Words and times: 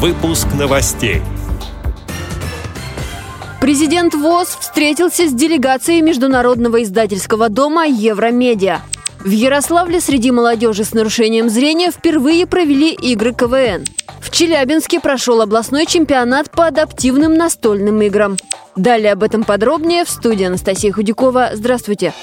Выпуск 0.00 0.46
новостей. 0.56 1.22
Президент 3.60 4.14
ВОЗ 4.14 4.56
встретился 4.60 5.26
с 5.26 5.32
делегацией 5.32 6.02
Международного 6.02 6.84
издательского 6.84 7.48
дома 7.48 7.84
«Евромедиа». 7.84 8.78
В 9.18 9.30
Ярославле 9.30 10.00
среди 10.00 10.30
молодежи 10.30 10.84
с 10.84 10.94
нарушением 10.94 11.48
зрения 11.48 11.90
впервые 11.90 12.46
провели 12.46 12.92
игры 12.92 13.34
КВН. 13.34 13.86
В 14.20 14.30
Челябинске 14.30 15.00
прошел 15.00 15.40
областной 15.40 15.84
чемпионат 15.84 16.52
по 16.52 16.66
адаптивным 16.66 17.34
настольным 17.34 18.00
играм. 18.02 18.36
Далее 18.76 19.14
об 19.14 19.24
этом 19.24 19.42
подробнее 19.42 20.04
в 20.04 20.10
студии 20.10 20.44
Анастасия 20.44 20.92
Худякова. 20.92 21.50
Здравствуйте. 21.54 22.14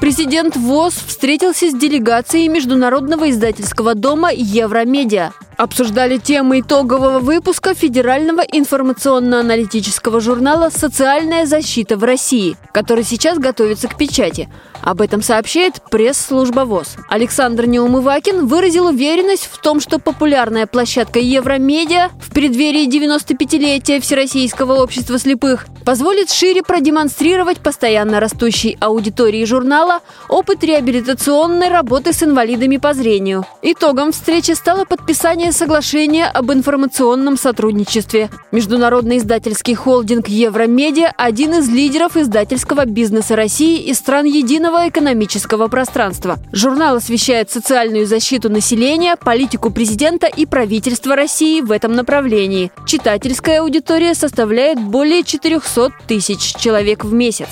Президент 0.00 0.54
ВОЗ 0.54 0.94
встретился 1.04 1.68
с 1.68 1.74
делегацией 1.74 2.46
Международного 2.46 3.28
издательского 3.28 3.96
дома 3.96 4.30
«Евромедиа». 4.32 5.32
Обсуждали 5.56 6.18
темы 6.18 6.60
итогового 6.60 7.20
выпуска 7.20 7.74
федерального 7.74 8.40
информационно-аналитического 8.40 10.20
журнала 10.20 10.70
«Социальная 10.70 11.46
защита 11.46 11.96
в 11.96 12.02
России», 12.02 12.56
который 12.72 13.04
сейчас 13.04 13.38
готовится 13.38 13.88
к 13.88 13.96
печати. 13.96 14.48
Об 14.82 15.00
этом 15.00 15.22
сообщает 15.22 15.80
пресс-служба 15.90 16.60
ВОЗ. 16.60 16.96
Александр 17.08 17.66
Неумывакин 17.66 18.46
выразил 18.46 18.88
уверенность 18.88 19.48
в 19.50 19.58
том, 19.58 19.80
что 19.80 19.98
популярная 19.98 20.66
площадка 20.66 21.20
Евромедиа 21.20 22.10
в 22.20 22.32
преддверии 22.34 22.86
95-летия 22.86 24.00
Всероссийского 24.00 24.82
общества 24.82 25.18
слепых 25.18 25.66
позволит 25.86 26.30
шире 26.30 26.62
продемонстрировать 26.62 27.58
постоянно 27.58 28.20
растущей 28.20 28.76
аудитории 28.80 29.44
журнала 29.44 30.00
опыт 30.28 30.64
реабилитационной 30.64 31.68
работы 31.68 32.12
с 32.12 32.22
инвалидами 32.22 32.76
по 32.76 32.92
зрению. 32.92 33.46
Итогом 33.62 34.12
встречи 34.12 34.52
стало 34.52 34.84
подписание 34.84 35.43
соглашения 35.52 36.26
об 36.26 36.52
информационном 36.52 37.36
сотрудничестве. 37.36 38.30
Международный 38.52 39.18
издательский 39.18 39.74
холдинг 39.74 40.28
Евромедиа– 40.28 41.12
один 41.16 41.54
из 41.54 41.68
лидеров 41.68 42.16
издательского 42.16 42.84
бизнеса 42.84 43.36
России 43.36 43.82
и 43.82 43.94
стран 43.94 44.26
единого 44.26 44.88
экономического 44.88 45.68
пространства. 45.68 46.38
Журнал 46.52 46.96
освещает 46.96 47.50
социальную 47.50 48.06
защиту 48.06 48.48
населения, 48.48 49.16
политику 49.16 49.70
президента 49.70 50.26
и 50.26 50.46
правительства 50.46 51.16
России 51.16 51.60
в 51.60 51.72
этом 51.72 51.92
направлении. 51.94 52.70
Читательская 52.86 53.60
аудитория 53.60 54.14
составляет 54.14 54.80
более 54.80 55.22
400 55.22 55.92
тысяч 56.06 56.54
человек 56.56 57.04
в 57.04 57.12
месяц. 57.12 57.48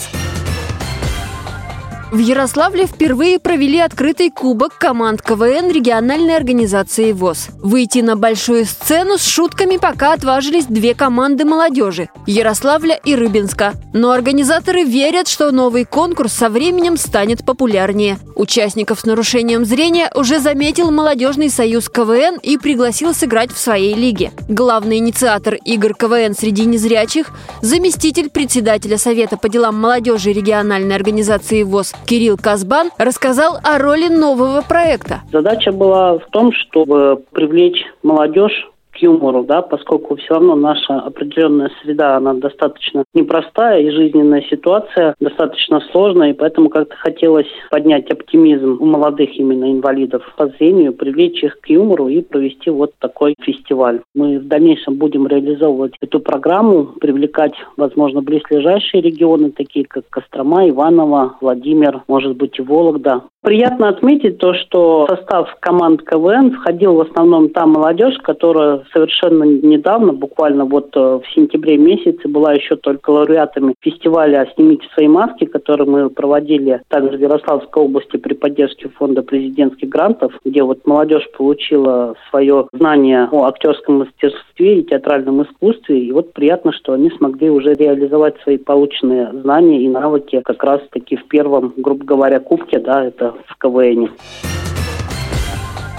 В 2.12 2.18
Ярославле 2.18 2.84
впервые 2.84 3.38
провели 3.38 3.78
открытый 3.78 4.28
кубок 4.28 4.76
команд 4.76 5.22
КВН 5.22 5.70
региональной 5.70 6.36
организации 6.36 7.12
ВОЗ. 7.12 7.48
Выйти 7.62 8.00
на 8.00 8.16
большую 8.16 8.66
сцену 8.66 9.16
с 9.16 9.24
шутками 9.24 9.78
пока 9.78 10.12
отважились 10.12 10.66
две 10.66 10.94
команды 10.94 11.46
молодежи– 11.46 12.10
Ярославля 12.26 12.96
и 13.02 13.14
Рыбинска. 13.14 13.72
Но 13.94 14.10
организаторы 14.10 14.84
верят, 14.84 15.26
что 15.26 15.52
новый 15.52 15.86
конкурс 15.86 16.34
со 16.34 16.50
временем 16.50 16.98
станет 16.98 17.46
популярнее. 17.46 18.18
Участников 18.36 19.00
с 19.00 19.06
нарушением 19.06 19.64
зрения 19.64 20.10
уже 20.14 20.38
заметил 20.38 20.90
молодежный 20.90 21.48
союз 21.48 21.88
КВН 21.88 22.36
и 22.42 22.58
пригласил 22.58 23.14
сыграть 23.14 23.52
в 23.52 23.58
своей 23.58 23.94
лиге. 23.94 24.32
Главный 24.50 24.98
инициатор 24.98 25.54
игр 25.54 25.94
КВН 25.94 26.34
среди 26.34 26.66
незрячих– 26.66 27.30
заместитель 27.62 28.28
председателя 28.28 28.98
Совета 28.98 29.38
по 29.38 29.48
делам 29.48 29.80
молодежи 29.80 30.30
региональной 30.32 30.94
организации 30.94 31.62
ВОЗ 31.62 31.94
Кирилл 32.06 32.36
Казбан 32.36 32.90
рассказал 32.98 33.58
о 33.62 33.78
роли 33.78 34.08
нового 34.08 34.62
проекта. 34.62 35.20
Задача 35.32 35.72
была 35.72 36.18
в 36.18 36.26
том, 36.30 36.52
чтобы 36.52 37.22
привлечь 37.32 37.82
молодежь 38.02 38.68
юмору, 39.02 39.44
да, 39.44 39.62
поскольку 39.62 40.16
все 40.16 40.34
равно 40.34 40.54
наша 40.54 41.00
определенная 41.00 41.70
среда, 41.82 42.16
она 42.16 42.34
достаточно 42.34 43.04
непростая, 43.14 43.82
и 43.82 43.90
жизненная 43.90 44.42
ситуация 44.50 45.14
достаточно 45.20 45.80
сложная, 45.92 46.30
и 46.30 46.34
поэтому 46.34 46.68
как-то 46.68 46.94
хотелось 46.96 47.48
поднять 47.70 48.10
оптимизм 48.10 48.78
у 48.80 48.86
молодых 48.86 49.34
именно 49.36 49.70
инвалидов 49.70 50.22
по 50.36 50.46
зрению, 50.46 50.92
привлечь 50.92 51.42
их 51.42 51.60
к 51.60 51.66
юмору 51.68 52.08
и 52.08 52.20
провести 52.22 52.70
вот 52.70 52.92
такой 52.98 53.34
фестиваль. 53.40 54.00
Мы 54.14 54.38
в 54.38 54.46
дальнейшем 54.46 54.96
будем 54.96 55.26
реализовывать 55.26 55.94
эту 56.00 56.20
программу, 56.20 56.84
привлекать, 57.00 57.54
возможно, 57.76 58.22
близлежащие 58.22 59.02
регионы, 59.02 59.50
такие 59.50 59.84
как 59.84 60.04
Кострома, 60.08 60.68
Иваново, 60.68 61.36
Владимир, 61.40 62.02
может 62.08 62.36
быть 62.36 62.58
и 62.58 62.62
Вологда. 62.62 63.22
Приятно 63.42 63.88
отметить 63.88 64.38
то, 64.38 64.54
что 64.54 65.04
состав 65.08 65.56
команд 65.58 66.02
КВН 66.02 66.52
входил 66.52 66.94
в 66.94 67.00
основном 67.00 67.48
та 67.48 67.66
молодежь, 67.66 68.16
которая 68.18 68.84
совершенно 68.92 69.42
недавно, 69.42 70.12
буквально 70.12 70.64
вот 70.64 70.96
э, 70.96 71.00
в 71.00 71.22
сентябре 71.34 71.76
месяце, 71.76 72.28
была 72.28 72.52
еще 72.52 72.76
только 72.76 73.10
лауреатами 73.10 73.74
фестиваля 73.80 74.48
«Снимите 74.54 74.86
свои 74.94 75.08
маски», 75.08 75.46
который 75.46 75.88
мы 75.88 76.08
проводили 76.08 76.82
также 76.86 77.18
в 77.18 77.20
Ярославской 77.20 77.82
области 77.82 78.16
при 78.16 78.34
поддержке 78.34 78.88
фонда 78.90 79.22
президентских 79.22 79.88
грантов, 79.88 80.34
где 80.44 80.62
вот 80.62 80.86
молодежь 80.86 81.28
получила 81.36 82.14
свое 82.30 82.68
знание 82.72 83.28
о 83.32 83.46
актерском 83.46 83.98
мастерстве 83.98 84.78
и 84.78 84.84
театральном 84.84 85.42
искусстве. 85.42 85.98
И 85.98 86.12
вот 86.12 86.32
приятно, 86.32 86.70
что 86.70 86.92
они 86.92 87.10
смогли 87.10 87.50
уже 87.50 87.74
реализовать 87.74 88.40
свои 88.42 88.56
полученные 88.56 89.32
знания 89.32 89.82
и 89.82 89.88
навыки 89.88 90.42
как 90.44 90.62
раз-таки 90.62 91.16
в 91.16 91.26
первом, 91.26 91.74
грубо 91.76 92.04
говоря, 92.04 92.38
кубке, 92.38 92.78
да, 92.78 93.04
это 93.04 93.31
в 93.48 93.56
КВН. 93.58 94.10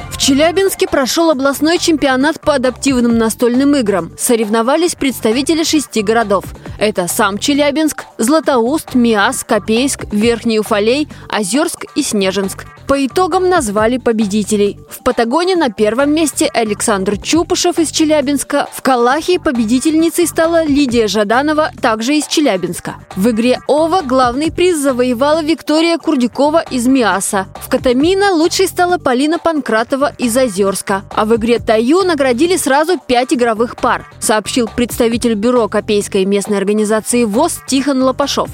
В 0.10 0.18
Челябинске 0.18 0.88
прошел 0.88 1.32
областной 1.32 1.78
чемпионат 1.80 2.40
по 2.40 2.56
адаптивным 2.56 3.18
настольным 3.18 3.76
играм. 3.76 4.12
Соревновались 4.18 4.96
представители 4.96 5.64
шести 5.64 6.02
городов. 6.02 6.46
Это 6.84 7.08
сам 7.08 7.38
Челябинск, 7.38 8.04
Златоуст, 8.18 8.94
Миас, 8.94 9.46
Копейск, 9.46 10.04
Верхний 10.12 10.60
Уфалей, 10.60 11.08
Озерск 11.30 11.86
и 11.96 12.04
Снежинск. 12.04 12.66
По 12.90 13.06
итогам 13.06 13.48
назвали 13.48 13.98
победителей. 13.98 14.78
В 14.90 15.02
Патагоне 15.02 15.56
на 15.56 15.70
первом 15.70 16.14
месте 16.14 16.50
Александр 16.54 17.18
Чупышев 17.18 17.80
из 17.80 17.90
Челябинска. 17.90 18.68
В 18.74 18.82
Калахе 18.82 19.40
победительницей 19.40 20.28
стала 20.28 20.66
Лидия 20.66 21.08
Жаданова, 21.08 21.72
также 21.82 22.18
из 22.18 22.28
Челябинска. 22.28 22.96
В 23.16 23.30
игре 23.30 23.62
«Ова» 23.68 24.02
главный 24.02 24.52
приз 24.52 24.78
завоевала 24.78 25.42
Виктория 25.42 25.98
Курдюкова 25.98 26.66
из 26.70 26.86
Миаса. 26.86 27.48
В 27.62 27.70
Катамина 27.70 28.34
лучшей 28.34 28.68
стала 28.68 28.98
Полина 28.98 29.40
Панкратова 29.40 30.12
из 30.18 30.36
Озерска. 30.36 31.04
А 31.16 31.24
в 31.24 31.34
игре 31.38 31.60
«Таю» 31.60 32.04
наградили 32.04 32.58
сразу 32.58 33.00
пять 33.00 33.34
игровых 33.34 33.78
пар, 33.78 34.06
сообщил 34.24 34.70
представитель 34.74 35.36
бюро 35.36 35.68
Копейской 35.68 36.26
местной 36.26 36.58
организации 36.58 37.26
ВОЗ 37.26 37.60
Тихон 37.68 38.02
Лопашов. 38.02 38.50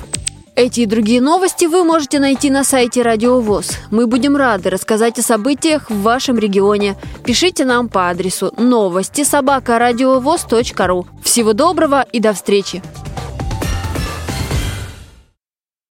Эти 0.56 0.82
и 0.82 0.86
другие 0.86 1.22
новости 1.22 1.66
вы 1.66 1.86
можете 1.86 2.20
найти 2.20 2.50
на 2.50 2.66
сайте 2.66 3.02
Радио 3.02 3.40
ВОЗ. 3.40 3.78
Мы 3.92 4.08
будем 4.08 4.36
рады 4.36 4.70
рассказать 4.70 5.18
о 5.18 5.22
событиях 5.22 5.90
в 5.90 6.02
вашем 6.02 6.38
регионе. 6.38 6.98
Пишите 7.24 7.64
нам 7.64 7.88
по 7.88 8.10
адресу 8.10 8.52
новости 8.58 9.24
собака 9.24 9.80
ру. 10.88 11.08
Всего 11.24 11.54
доброго 11.54 12.06
и 12.12 12.20
до 12.20 12.34
встречи! 12.34 12.82